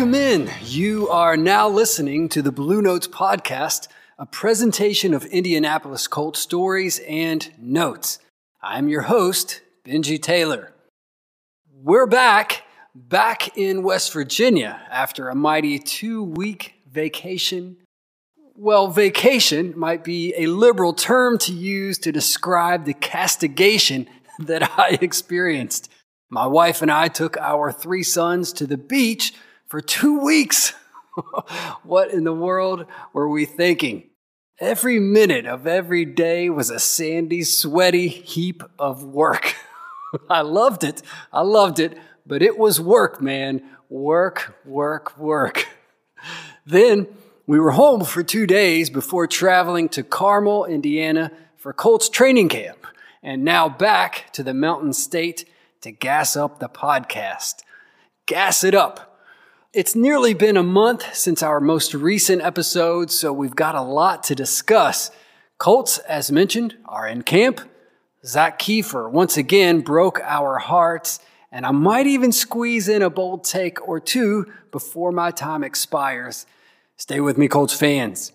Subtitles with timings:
[0.00, 0.50] Welcome in.
[0.64, 3.86] You are now listening to the Blue Notes Podcast,
[4.18, 8.18] a presentation of Indianapolis Colt stories and notes.
[8.62, 10.72] I'm your host, Benji Taylor.
[11.70, 12.62] We're back,
[12.94, 17.76] back in West Virginia after a mighty two week vacation.
[18.54, 24.96] Well, vacation might be a liberal term to use to describe the castigation that I
[25.02, 25.90] experienced.
[26.30, 29.34] My wife and I took our three sons to the beach
[29.70, 30.74] for two weeks.
[31.84, 34.10] what in the world were we thinking?
[34.58, 39.54] Every minute of every day was a sandy, sweaty heap of work.
[40.28, 41.02] I loved it.
[41.32, 41.96] I loved it,
[42.26, 43.62] but it was work, man.
[43.88, 45.66] Work, work, work.
[46.66, 47.08] Then
[47.46, 52.86] we were home for two days before traveling to Carmel, Indiana for Colts training camp,
[53.22, 55.46] and now back to the Mountain State
[55.80, 57.62] to gas up the podcast.
[58.26, 59.09] Gas it up.
[59.72, 64.24] It's nearly been a month since our most recent episode, so we've got a lot
[64.24, 65.12] to discuss.
[65.58, 67.60] Colts, as mentioned, are in camp.
[68.26, 71.20] Zak Keefer once again broke our hearts,
[71.52, 76.46] and I might even squeeze in a bold take or two before my time expires.
[76.96, 78.32] Stay with me, Colts fans.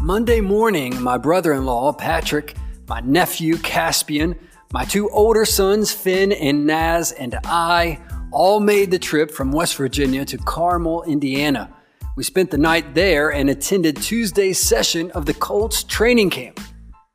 [0.00, 2.56] Monday morning, my brother in law, Patrick,
[2.88, 4.34] my nephew, Caspian,
[4.72, 9.76] my two older sons, Finn and Naz, and I all made the trip from West
[9.76, 11.76] Virginia to Carmel, Indiana.
[12.16, 16.58] We spent the night there and attended Tuesday's session of the Colts training camp.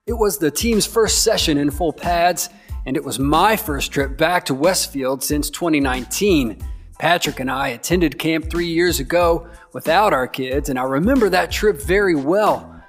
[0.05, 2.49] It was the team's first session in full pads,
[2.85, 6.59] and it was my first trip back to Westfield since 2019.
[6.99, 11.51] Patrick and I attended camp three years ago without our kids, and I remember that
[11.51, 12.83] trip very well.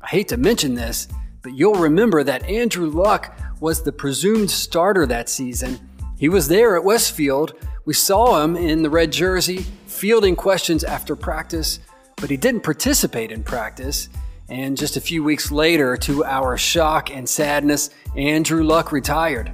[0.00, 1.08] I hate to mention this,
[1.42, 5.80] but you'll remember that Andrew Luck was the presumed starter that season.
[6.18, 7.54] He was there at Westfield.
[7.86, 11.80] We saw him in the red jersey, fielding questions after practice,
[12.16, 14.10] but he didn't participate in practice.
[14.50, 19.50] And just a few weeks later, to our shock and sadness, Andrew Luck retired.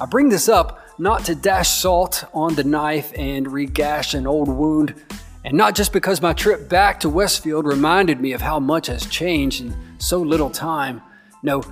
[0.00, 4.48] I bring this up not to dash salt on the knife and regash an old
[4.48, 4.94] wound,
[5.44, 9.04] and not just because my trip back to Westfield reminded me of how much has
[9.04, 11.02] changed in so little time.
[11.42, 11.62] No,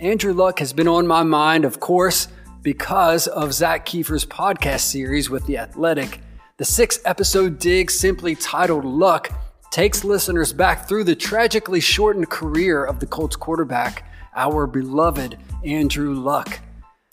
[0.00, 2.28] Andrew Luck has been on my mind, of course,
[2.62, 6.22] because of Zak Keefer's podcast series with The Athletic.
[6.56, 9.30] The six episode dig, simply titled Luck,
[9.70, 16.14] takes listeners back through the tragically shortened career of the Colts quarterback, our beloved Andrew
[16.14, 16.60] Luck.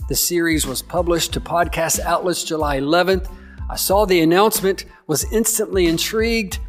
[0.08, 3.30] The series was published to podcast outlets July 11th.
[3.70, 6.60] I saw the announcement, was instantly intrigued,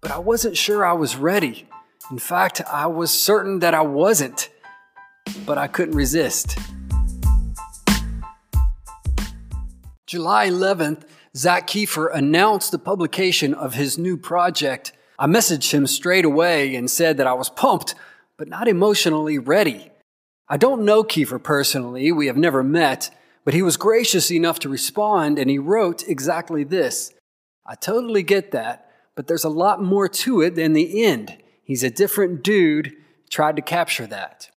[0.00, 1.68] but I wasn't sure I was ready.
[2.10, 4.48] In fact, I was certain that I wasn't
[5.44, 6.58] but I couldn't resist.
[10.06, 11.02] July 11th,
[11.36, 14.92] Zak Keefer announced the publication of his new project.
[15.18, 17.94] I messaged him straight away and said that I was pumped,
[18.36, 19.90] but not emotionally ready.
[20.48, 23.10] I don't know Keefer personally, we have never met,
[23.44, 27.12] but he was gracious enough to respond and he wrote exactly this
[27.66, 31.36] I totally get that, but there's a lot more to it than the end.
[31.64, 32.92] He's a different dude,
[33.28, 34.50] tried to capture that.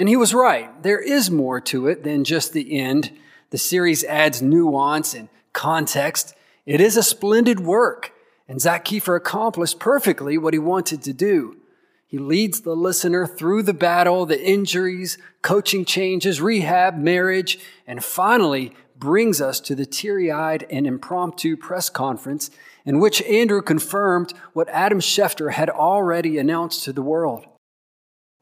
[0.00, 0.82] And he was right.
[0.82, 3.10] There is more to it than just the end.
[3.50, 6.34] The series adds nuance and context.
[6.64, 8.14] It is a splendid work,
[8.48, 11.58] and Zak Keefer accomplished perfectly what he wanted to do.
[12.06, 18.72] He leads the listener through the battle, the injuries, coaching changes, rehab, marriage, and finally
[18.96, 22.50] brings us to the teary eyed and impromptu press conference
[22.86, 27.44] in which Andrew confirmed what Adam Schefter had already announced to the world.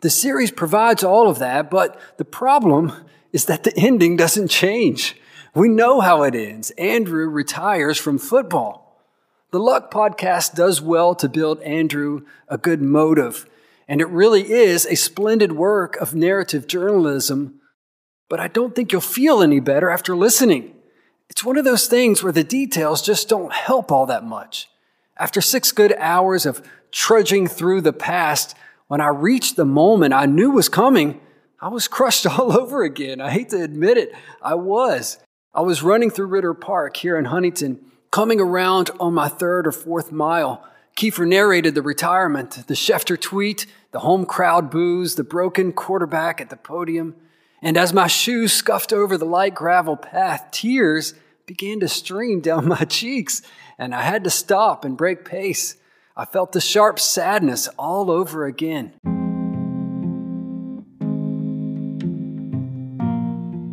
[0.00, 2.92] The series provides all of that, but the problem
[3.32, 5.16] is that the ending doesn't change.
[5.54, 6.70] We know how it ends.
[6.72, 9.02] Andrew retires from football.
[9.50, 13.46] The Luck podcast does well to build Andrew a good motive,
[13.88, 17.60] and it really is a splendid work of narrative journalism,
[18.28, 20.74] but I don't think you'll feel any better after listening.
[21.30, 24.68] It's one of those things where the details just don't help all that much.
[25.16, 26.62] After six good hours of
[26.92, 28.54] trudging through the past,
[28.88, 31.20] when I reached the moment I knew was coming,
[31.60, 33.20] I was crushed all over again.
[33.20, 34.12] I hate to admit it,
[34.42, 35.18] I was.
[35.54, 37.80] I was running through Ritter Park here in Huntington,
[38.10, 40.64] coming around on my third or fourth mile.
[40.96, 46.50] Keefer narrated the retirement, the Schefter tweet, the home crowd boos, the broken quarterback at
[46.50, 47.14] the podium.
[47.62, 51.14] And as my shoes scuffed over the light gravel path, tears
[51.46, 53.42] began to stream down my cheeks,
[53.78, 55.76] and I had to stop and break pace.
[56.20, 58.92] I felt the sharp sadness all over again.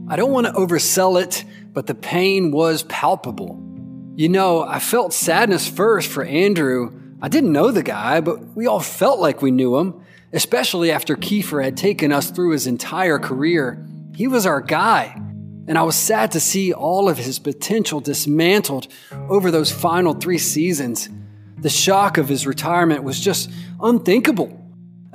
[0.07, 1.43] I don't want to oversell it,
[1.73, 3.59] but the pain was palpable.
[4.15, 6.91] You know, I felt sadness first for Andrew.
[7.19, 9.99] I didn't know the guy, but we all felt like we knew him,
[10.31, 13.83] especially after Keefer had taken us through his entire career.
[14.15, 15.19] He was our guy.
[15.67, 18.87] And I was sad to see all of his potential dismantled
[19.29, 21.09] over those final three seasons.
[21.65, 23.49] The shock of his retirement was just
[23.81, 24.55] unthinkable.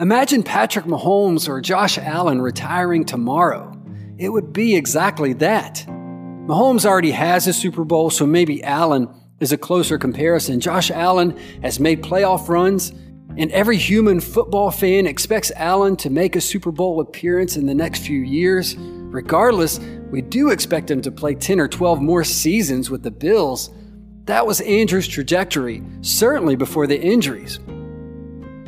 [0.00, 3.80] Imagine Patrick Mahomes or Josh Allen retiring tomorrow.
[4.18, 5.84] It would be exactly that.
[5.86, 9.08] Mahomes already has a Super Bowl, so maybe Allen
[9.38, 10.58] is a closer comparison.
[10.58, 12.90] Josh Allen has made playoff runs,
[13.36, 17.74] and every human football fan expects Allen to make a Super Bowl appearance in the
[17.76, 18.74] next few years.
[18.76, 19.78] Regardless,
[20.10, 23.70] we do expect him to play 10 or 12 more seasons with the Bills.
[24.26, 27.58] That was Andrew's trajectory, certainly before the injuries.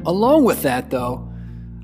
[0.04, 1.28] Along with that, though,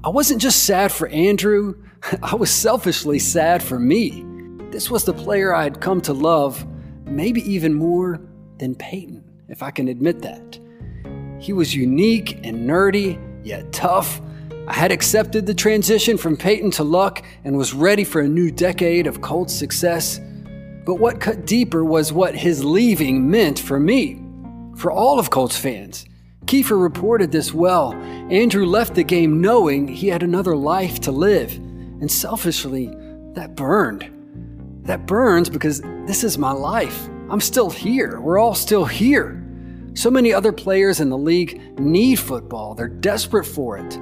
[0.03, 1.75] I wasn't just sad for Andrew,
[2.23, 4.25] I was selfishly sad for me.
[4.71, 6.67] This was the player I had come to love,
[7.07, 8.21] maybe even more
[8.59, 10.59] than Peyton, if I can admit that.
[11.39, 14.21] He was unique and nerdy, yet tough.
[14.67, 18.51] I had accepted the transition from Peyton to Luck and was ready for a new
[18.51, 20.21] decade of Colts success.
[20.89, 24.23] But what cut deeper was what his leaving meant for me,
[24.75, 26.07] for all of Colts fans.
[26.47, 27.93] Keefer reported this well.
[28.31, 32.87] Andrew left the game knowing he had another life to live, and selfishly,
[33.35, 34.11] that burned.
[34.87, 37.07] That burns because this is my life.
[37.29, 38.19] I'm still here.
[38.19, 39.47] We're all still here.
[39.93, 43.99] So many other players in the league need football, they're desperate for it.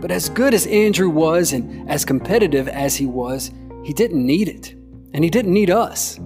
[0.00, 3.52] But as good as Andrew was and as competitive as he was,
[3.84, 4.74] he didn't need it.
[5.14, 6.20] And he didn't need us.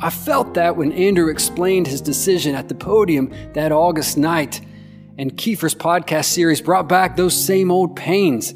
[0.00, 4.60] I felt that when Andrew explained his decision at the podium that August night,
[5.18, 8.54] and Keefer's podcast series brought back those same old pains.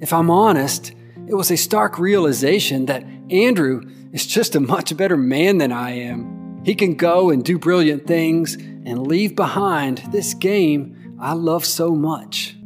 [0.00, 0.92] If I'm honest,
[1.26, 3.82] it was a stark realization that Andrew
[4.12, 6.60] is just a much better man than I am.
[6.64, 11.94] He can go and do brilliant things and leave behind this game I love so
[11.94, 12.56] much.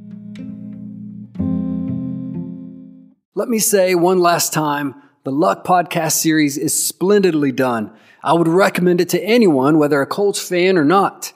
[3.35, 4.95] Let me say one last time
[5.27, 7.91] the Luck Podcast series is splendidly done.
[8.23, 11.33] I would recommend it to anyone, whether a Colts fan or not.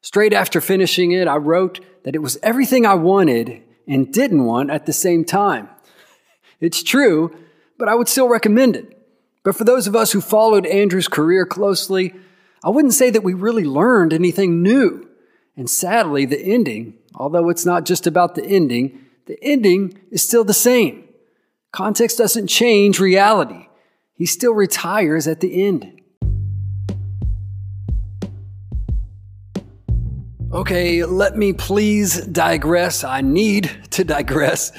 [0.00, 4.70] Straight after finishing it, I wrote that it was everything I wanted and didn't want
[4.70, 5.68] at the same time.
[6.60, 7.36] It's true,
[7.78, 8.96] but I would still recommend it.
[9.42, 12.14] But for those of us who followed Andrew's career closely,
[12.62, 15.08] I wouldn't say that we really learned anything new.
[15.56, 20.44] And sadly, the ending, although it's not just about the ending, the ending is still
[20.44, 21.08] the same.
[21.72, 23.66] Context doesn't change reality.
[24.12, 26.00] He still retires at the end.
[30.52, 33.04] Okay, let me please digress.
[33.04, 34.70] I need to digress.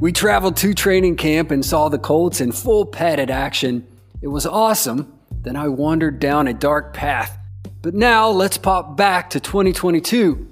[0.00, 3.86] We traveled to training camp and saw the Colts in full padded action.
[4.22, 5.12] It was awesome.
[5.42, 7.38] Then I wandered down a dark path.
[7.82, 10.48] But now let's pop back to 2022.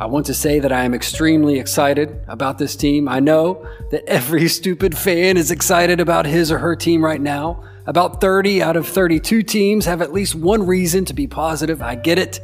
[0.00, 3.06] I want to say that I am extremely excited about this team.
[3.06, 7.62] I know that every stupid fan is excited about his or her team right now.
[7.86, 11.82] About 30 out of 32 teams have at least one reason to be positive.
[11.82, 12.40] I get it.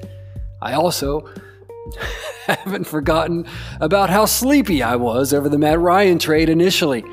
[0.60, 1.30] I also
[2.46, 3.46] haven't forgotten
[3.80, 7.04] about how sleepy I was over the Matt Ryan trade initially.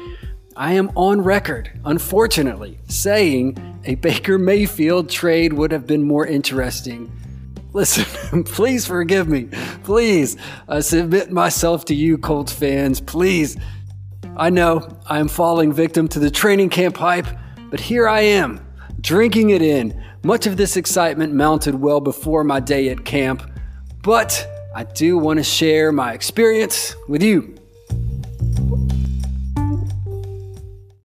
[0.57, 7.09] I am on record, unfortunately, saying a Baker Mayfield trade would have been more interesting
[7.73, 9.49] Listen, please forgive me.
[9.83, 10.37] Please,
[10.67, 13.01] I submit myself to you, Colts fans.
[13.01, 13.57] Please.
[14.37, 17.27] I know I am falling victim to the training camp hype,
[17.69, 18.65] but here I am,
[18.99, 20.03] drinking it in.
[20.23, 23.43] Much of this excitement mounted well before my day at camp,
[24.01, 27.55] but I do want to share my experience with you.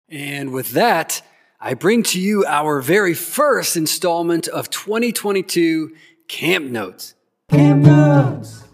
[0.09, 1.21] And with that,
[1.61, 5.93] I bring to you our very first installment of 2022
[6.29, 7.15] Camp Notes.
[7.51, 8.65] Camp Notes.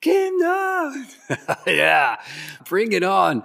[0.00, 1.16] Camp Notes.
[1.66, 2.16] yeah,
[2.64, 3.44] bring it on.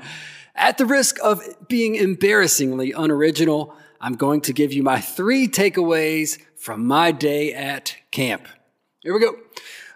[0.56, 6.40] At the risk of being embarrassingly unoriginal, I'm going to give you my three takeaways
[6.56, 8.48] from my day at camp.
[9.02, 9.36] Here we go.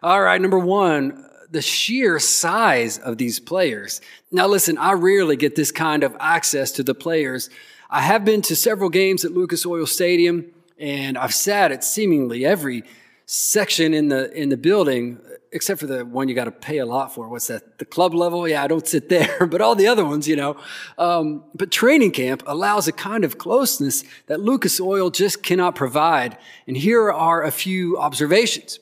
[0.03, 4.01] All right, number one, the sheer size of these players.
[4.31, 7.49] Now, listen, I rarely get this kind of access to the players.
[7.89, 12.45] I have been to several games at Lucas Oil Stadium, and I've sat at seemingly
[12.45, 12.83] every
[13.27, 15.19] section in the in the building,
[15.51, 17.27] except for the one you got to pay a lot for.
[17.27, 17.77] What's that?
[17.77, 18.47] The club level?
[18.47, 20.57] Yeah, I don't sit there, but all the other ones, you know.
[20.97, 26.37] Um, but training camp allows a kind of closeness that Lucas Oil just cannot provide.
[26.65, 28.79] And here are a few observations.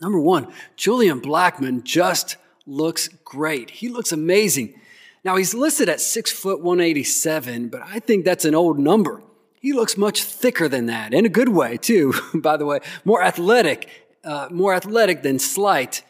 [0.00, 2.36] Number one, Julian Blackmon just
[2.66, 3.70] looks great.
[3.70, 4.74] He looks amazing.
[5.24, 9.22] Now he's listed at six foot 187, but I think that's an old number.
[9.60, 12.80] He looks much thicker than that, in a good way, too, by the way.
[13.04, 13.88] More athletic,
[14.24, 16.02] uh, more athletic than slight.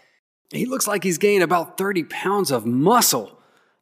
[0.51, 3.39] He looks like he's gained about 30 pounds of muscle.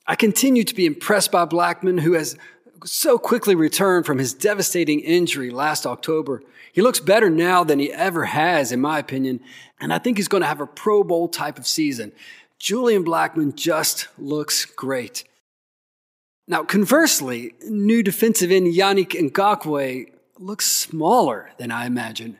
[0.06, 2.36] I continue to be impressed by Blackmon, who has
[2.84, 6.42] so quickly returned from his devastating injury last October.
[6.72, 9.40] He looks better now than he ever has, in my opinion,
[9.80, 12.12] and I think he's going to have a Pro Bowl type of season.
[12.58, 15.24] Julian Blackmon just looks great.
[16.48, 22.38] Now, conversely, new defensive end Yannick Ngakoue looks smaller than I imagined.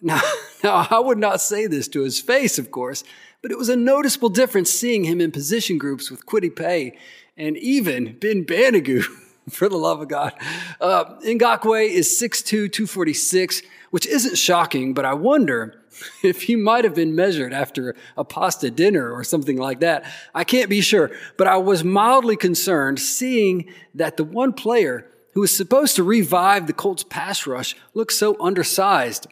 [0.00, 0.20] Now,
[0.64, 3.02] now, I would not say this to his face, of course,
[3.42, 6.96] but it was a noticeable difference seeing him in position groups with Kwity Paye
[7.36, 9.02] and even Ben Banogu,
[9.48, 10.34] for the love of God.
[10.80, 15.82] Uh, Ngakoue is 6'2", 246, which isn't shocking, but I wonder
[16.22, 20.04] if he might have been measured after a pasta dinner or something like that.
[20.34, 25.40] I can't be sure, but I was mildly concerned seeing that the one player who
[25.40, 29.26] was supposed to revive the Colts pass rush looked so undersized.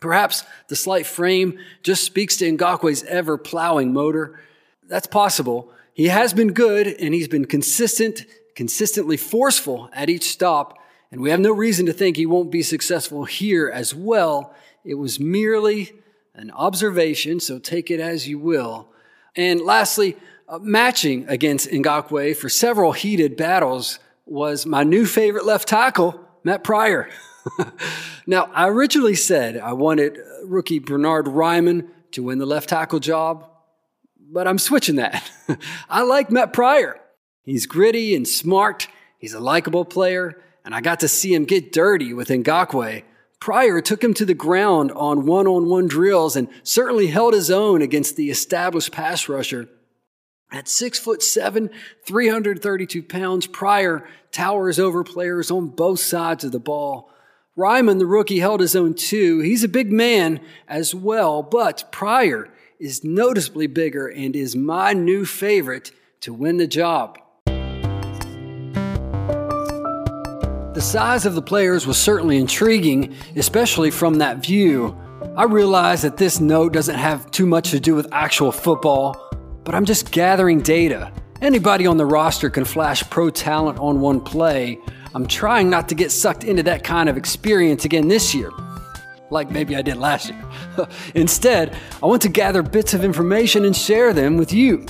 [0.00, 4.40] Perhaps the slight frame just speaks to Ngakoue's ever plowing motor.
[4.88, 5.70] That's possible.
[5.94, 8.24] He has been good and he's been consistent,
[8.56, 10.78] consistently forceful at each stop,
[11.12, 14.94] and we have no reason to think he won't be successful here as well it
[14.94, 15.92] was merely
[16.34, 18.88] an observation, so take it as you will.
[19.36, 20.16] And lastly,
[20.48, 26.64] uh, matching against Ngakoue for several heated battles was my new favorite left tackle, Matt
[26.64, 27.08] Pryor.
[28.26, 33.48] now, I originally said I wanted rookie Bernard Raimann to win the left tackle job,
[34.18, 35.30] but I'm switching that.
[35.88, 36.98] I like Matt Pryor.
[37.44, 38.88] He's gritty and smart.
[39.18, 43.02] He's a likable player, and I got to see him get dirty with Ngakoue
[43.42, 47.50] Pryor took him to the ground on one on one drills and certainly held his
[47.50, 49.68] own against the established pass rusher.
[50.52, 51.68] At six foot seven,
[52.06, 57.10] 332 pounds, Pryor towers over players on both sides of the ball.
[57.58, 59.40] Raimann, the rookie, held his own too.
[59.40, 65.24] He's a big man as well, but Pryor is noticeably bigger and is my new
[65.24, 67.18] favorite to win the job.
[70.74, 74.96] The size of the players was certainly intriguing, especially from that view.
[75.36, 79.30] I realize that this note doesn't have too much to do with actual football,
[79.64, 81.12] but I'm just gathering data.
[81.42, 84.78] Anybody on the roster can flash pro talent on one play.
[85.14, 88.50] I'm trying not to get sucked into that kind of experience again this year,
[89.30, 90.42] like maybe I did last year.
[91.14, 94.86] Instead, I want to gather bits of information and share them with you.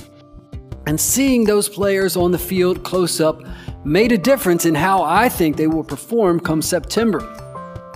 [0.86, 3.42] And seeing those players on the field close up
[3.84, 7.20] made a difference in how I think they will perform come September.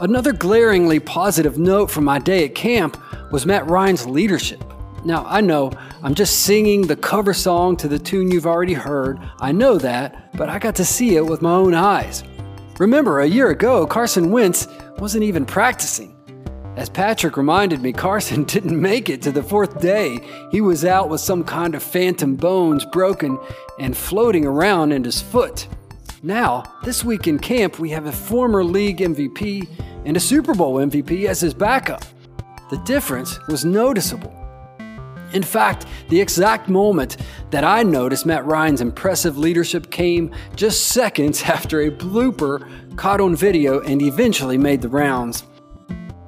[0.00, 2.98] Another glaringly positive note from my day at camp
[3.30, 4.62] was Matt Ryan's leadership.
[5.04, 9.20] Now, I know I'm just singing the cover song to the tune you've already heard.
[9.38, 12.24] I know that, but I got to see it with my own eyes.
[12.78, 14.66] Remember, a year ago, Carson Wentz
[14.98, 16.16] wasn't even practicing.
[16.76, 20.18] As Patrick reminded me, Carson didn't make it to the fourth day.
[20.50, 23.38] He was out with some kind of phantom bones broken
[23.78, 25.68] and floating around in his foot.
[26.26, 29.68] Now, this week in camp, we have a former league MVP
[30.04, 32.02] and a Super Bowl MVP as his backup.
[32.68, 34.34] The difference was noticeable.
[35.32, 37.18] In fact, the exact moment
[37.50, 43.36] that I noticed Matt Ryan's impressive leadership came just seconds after a blooper caught on
[43.36, 45.44] video and eventually made the rounds.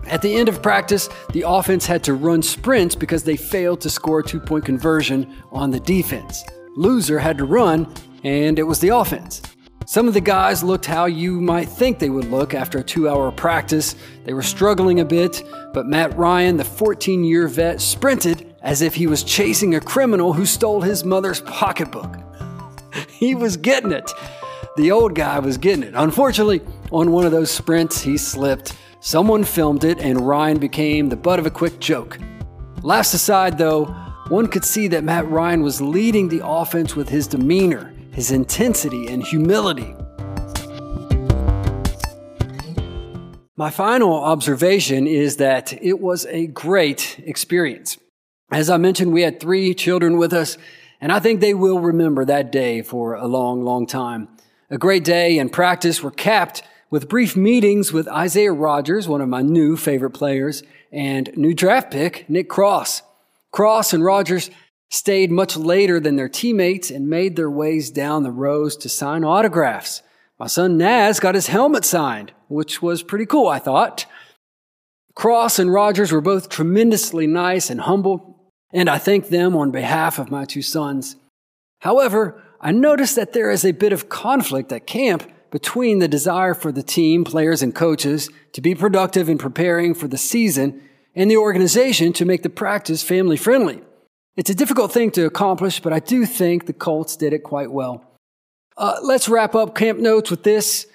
[0.06, 3.90] At the end of practice, the offense had to run sprints because they failed to
[3.90, 6.44] score a two point conversion on the defense.
[6.76, 9.42] Loser had to run, and it was the offense.
[9.88, 13.08] Some of the guys looked how you might think they would look after a two
[13.08, 13.94] hour practice.
[14.24, 15.42] They were struggling a bit,
[15.72, 20.34] but Matt Ryan, the 14 year vet, sprinted as if he was chasing a criminal
[20.34, 22.18] who stole his mother's pocketbook.
[23.08, 24.12] he was getting it.
[24.76, 25.94] The old guy was getting it.
[25.96, 26.60] Unfortunately,
[26.92, 31.38] on one of those sprints, he slipped Someone filmed it, and Ryan became the butt
[31.38, 32.18] of a quick joke.
[32.82, 33.86] Last aside, though,
[34.28, 39.06] one could see that Matt Ryan was leading the offense with his demeanor, his intensity,
[39.06, 39.94] and humility.
[43.54, 47.96] My final observation is that it was a great experience.
[48.50, 50.58] As I mentioned, we had three children with us,
[51.00, 54.26] and I think they will remember that day for a long, long time.
[54.68, 59.28] A great day and practice were capped with brief meetings with Isaiah Rodgers, one of
[59.28, 63.02] my new favorite players, and new draft pick, Nick Cross.
[63.52, 64.50] Cross and Rodgers
[64.90, 69.24] stayed much later than their teammates and made their ways down the rows to sign
[69.24, 70.02] autographs.
[70.38, 74.06] My son Naz got his helmet signed, which was pretty cool, I thought.
[75.14, 80.18] Cross and Rodgers were both tremendously nice and humble, and I thank them on behalf
[80.18, 81.16] of my two sons.
[81.80, 86.54] However, I noticed that there is a bit of conflict at camp between the desire
[86.54, 90.82] for the team, players, and coaches to be productive in preparing for the season
[91.14, 93.82] and the organization to make the practice family friendly.
[94.38, 97.72] It's a difficult thing to accomplish, but I do think the Colts did it quite
[97.72, 98.04] well.
[98.76, 100.86] Uh, let's wrap up camp notes with this.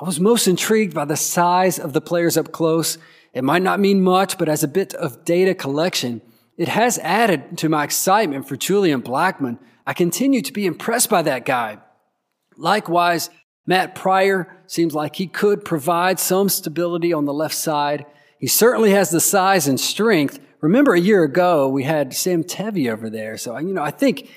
[0.00, 2.98] I was most intrigued by the size of the players up close.
[3.34, 6.22] It might not mean much, but as a bit of data collection,
[6.56, 9.58] it has added to my excitement for Julian Blackmon.
[9.84, 11.78] I continue to be impressed by that guy.
[12.56, 13.30] Likewise,
[13.66, 18.06] Matt Pryor seems like he could provide some stability on the left side.
[18.38, 20.38] He certainly has the size and strength.
[20.62, 23.36] Remember a year ago, we had Sam Tevi over there.
[23.36, 24.30] So, you know, I think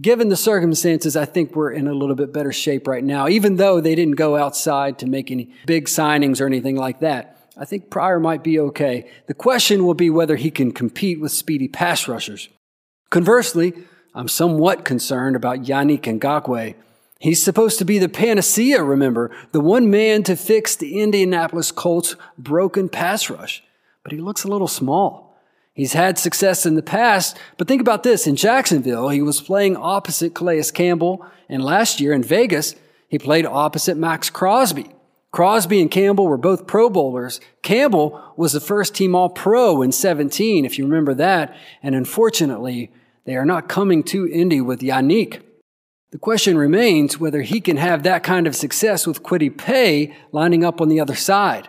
[0.00, 3.56] given the circumstances, I think we're in a little bit better shape right now, even
[3.56, 7.36] though they didn't go outside to make any big signings or anything like that.
[7.58, 9.10] I think Pryor might be okay.
[9.26, 12.48] The question will be whether he can compete with speedy pass rushers.
[13.10, 13.74] Conversely,
[14.14, 16.74] I'm somewhat concerned about Yannick Ngakoue.
[17.18, 22.16] He's supposed to be the panacea, remember, the one man to fix the Indianapolis Colts'
[22.38, 23.62] broken pass rush.
[24.02, 25.25] But he looks a little small.
[25.76, 28.26] He's had success in the past, but think about this.
[28.26, 32.74] In Jacksonville, he was playing opposite Calais Campbell, and last year in Vegas,
[33.10, 34.86] he played opposite Maxx Crosby.
[35.32, 37.40] Crosby and Campbell were both Pro Bowlers.
[37.60, 42.90] Campbell was the first team All Pro in 17, if you remember that, and unfortunately,
[43.26, 45.42] they are not coming to Indy with Yannick.
[46.10, 50.64] The question remains whether he can have that kind of success with Kwity Paye lining
[50.64, 51.68] up on the other side.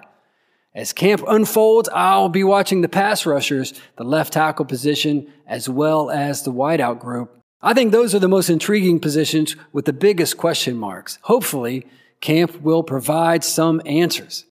[0.78, 6.12] As camp unfolds, I'll be watching the pass rushers, the left tackle position, as well
[6.12, 7.36] as the wideout group.
[7.64, 11.18] I think those are the most intriguing positions with the biggest question marks.
[11.24, 11.88] Hopefully,
[12.22, 14.46] camp will provide some answers.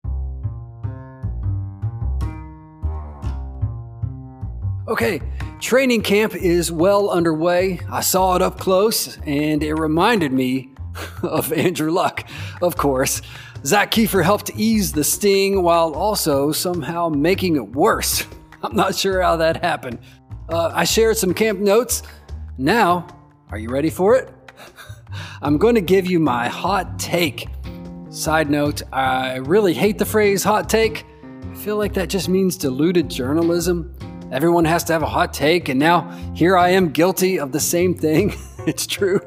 [4.89, 5.21] Okay,
[5.60, 7.78] training camp is well underway.
[7.89, 10.71] I saw it up close and it reminded me
[11.23, 12.28] of Andrew Luck,
[12.60, 13.23] of course.
[13.66, 18.24] Zak Keefer helped ease the sting while also somehow making it worse.
[18.62, 19.98] I'm not sure how that happened.
[20.48, 22.04] Uh, I shared some camp notes.
[22.58, 23.08] Now,
[23.50, 24.32] are you ready for it?
[25.42, 27.48] I'm going to give you my hot take.
[28.08, 31.04] Side note, I really hate the phrase hot take.
[31.50, 33.98] I feel like that just means diluted journalism.
[34.30, 37.60] Everyone has to have a hot take, and now here I am guilty of the
[37.60, 38.32] same thing.
[38.68, 39.20] it's true.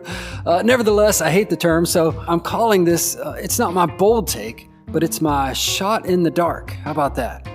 [0.45, 4.27] Uh, nevertheless, I hate the term, so I'm calling this, uh, it's not my bold
[4.27, 6.71] take, but it's my shot in the dark.
[6.71, 7.47] How about that?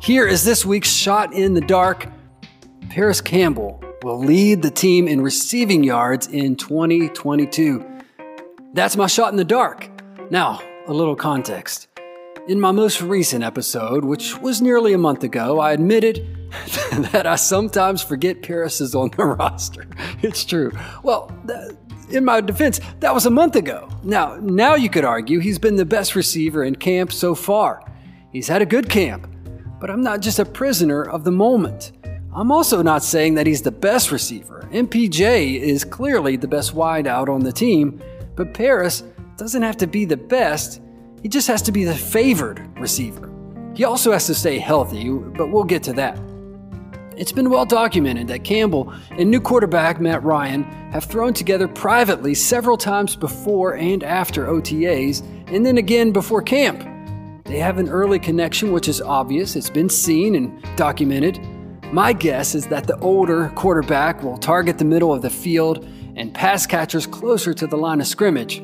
[0.00, 2.06] Here is this week's shot in the dark.
[2.88, 7.84] Parris Campbell will lead the team in receiving yards in 2022.
[8.74, 9.90] That's my shot in the dark.
[10.30, 11.88] Now, a little context.
[12.46, 16.37] In my most recent episode, which was nearly a month ago, I admitted
[17.12, 19.86] that I sometimes forget Parris is on the roster.
[20.22, 20.72] It's true.
[21.02, 21.32] Well,
[22.10, 23.88] in my defense, that was a month ago.
[24.02, 27.82] Now, now you could argue he's been the best receiver in camp so far.
[28.32, 29.28] He's had a good camp,
[29.80, 31.92] but I'm not just a prisoner of the moment.
[32.34, 34.68] I'm also not saying that he's the best receiver.
[34.72, 38.00] MPJ is clearly the best wideout on the team,
[38.36, 39.02] but Parris
[39.36, 40.80] doesn't have to be the best,
[41.22, 43.32] he just has to be the favored receiver.
[43.74, 46.18] He also has to stay healthy, but we'll get to that.
[47.18, 52.32] It's been well documented that Campbell and new quarterback Matt Ryan have thrown together privately
[52.32, 56.78] several times before and after OTAs, and then again before camp.
[57.44, 61.40] They have an early connection, which is obvious, it's been seen and documented.
[61.92, 66.32] My guess is that the older quarterback will target the middle of the field and
[66.32, 68.60] pass catchers closer to the line of scrimmage.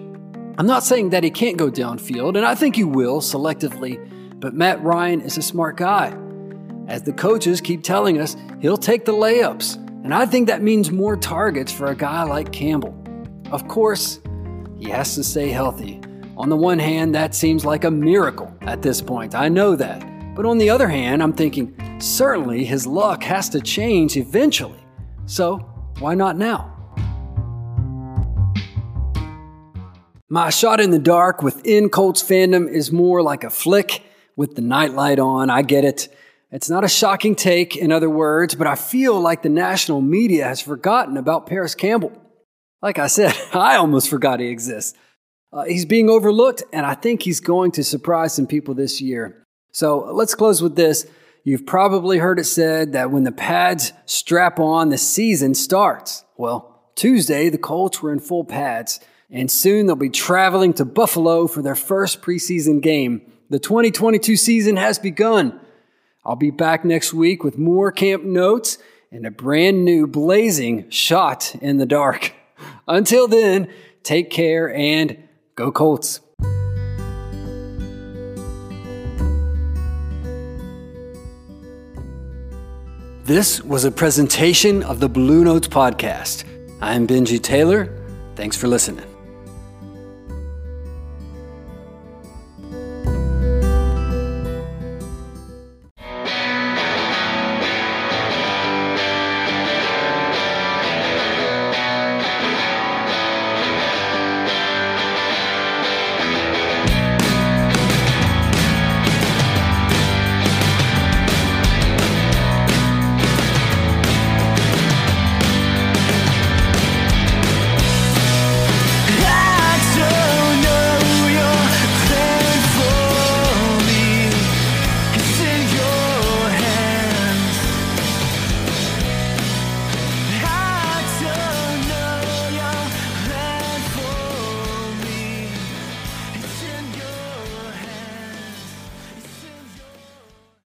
[0.59, 3.99] I'm not saying that he can't go downfield, and I think he will selectively,
[4.39, 6.17] but Matt Ryan is a smart guy.
[6.87, 10.91] As the coaches keep telling us, he'll take the layups, and I think that means
[10.91, 12.95] more targets for a guy like Campbell.
[13.51, 14.21] Of course,
[14.79, 16.01] he has to stay healthy.
[16.37, 19.35] On the one hand, that seems like a miracle at this point.
[19.35, 20.05] I know that.
[20.35, 24.85] But on the other hand, I'm thinking certainly his luck has to change eventually.
[25.27, 25.59] So,
[26.01, 26.71] why not now?
[30.29, 34.03] My shot in the dark within Colts fandom is more like a flick
[34.37, 35.49] with the nightlight on.
[35.49, 36.09] I get it.
[36.55, 40.45] It's not a shocking take, in other words, but I feel like the national media
[40.45, 42.13] has forgotten about Parris Campbell.
[42.81, 44.97] Like I said, I almost forgot he exists.
[45.53, 49.45] Uh, he's being overlooked, and I think he's going to surprise some people this year.
[49.73, 51.09] So let's close with this.
[51.43, 56.25] You've probably heard it said that when the pads strap on, the season starts.
[56.37, 61.49] Well, Tuesday, the Colts were in full pads, and soon they'll be traveling to Buffalo
[61.49, 63.23] for their first preseason game.
[63.51, 65.59] The 2022 season has begun.
[66.27, 68.79] I'll be back next week with more camp notes
[69.13, 72.33] and a brand new blazing shot in the dark.
[72.89, 73.69] Until then,
[74.03, 75.17] take care and
[75.55, 76.21] go Colts.
[83.25, 86.45] This was a presentation of the Blue Notes Podcast.
[86.83, 87.91] I'm Benji Taylor.
[88.35, 89.14] Thanks for listening.